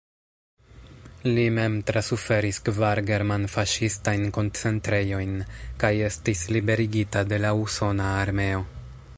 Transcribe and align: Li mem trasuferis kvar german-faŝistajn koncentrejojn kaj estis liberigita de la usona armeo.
Li 1.33 1.43
mem 1.57 1.75
trasuferis 1.89 2.59
kvar 2.69 3.01
german-faŝistajn 3.11 4.25
koncentrejojn 4.39 5.37
kaj 5.85 5.95
estis 6.09 6.45
liberigita 6.57 7.27
de 7.35 7.43
la 7.45 7.57
usona 7.69 8.13
armeo. 8.25 8.67